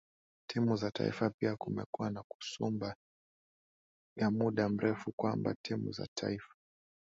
timu 0.47 0.75
za 0.75 0.91
taifa 0.91 1.29
pia 1.29 1.55
Kumekuwa 1.55 2.09
na 2.09 2.23
kasumba 2.23 2.95
ya 4.17 4.31
muda 4.31 4.69
mrefu 4.69 5.11
kwamba 5.11 5.55
timu 5.61 5.91
za 5.91 6.07
taifa 6.15 6.55